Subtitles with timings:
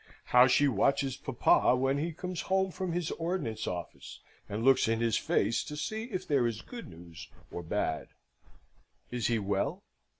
[0.33, 4.99] How she watches papa when he comes home from his Ordnance Office, and looks in
[4.99, 8.07] his face to see if there is good news or bad!
[9.11, 9.83] Is he well?